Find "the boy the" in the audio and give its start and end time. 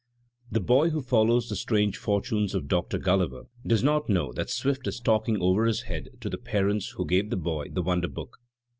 7.29-7.83